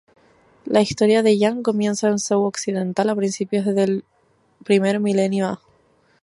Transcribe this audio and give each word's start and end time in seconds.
La 0.65 0.81
historia 0.81 1.21
de 1.21 1.37
Yan 1.37 1.61
comienza 1.61 2.07
en 2.07 2.17
Zhou 2.17 2.45
Occidental 2.45 3.07
a 3.11 3.15
principios 3.15 3.65
del 3.67 4.03
I 4.67 4.79
milenio 4.97 5.45
a. 5.47 5.61